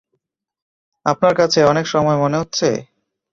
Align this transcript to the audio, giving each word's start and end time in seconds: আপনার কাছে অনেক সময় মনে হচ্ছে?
আপনার 1.05 1.33
কাছে 1.35 1.59
অনেক 1.63 1.85
সময় 1.87 2.17
মনে 2.17 2.39
হচ্ছে? 2.41 2.67